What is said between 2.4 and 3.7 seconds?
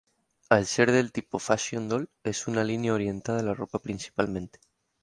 una línea orientada a la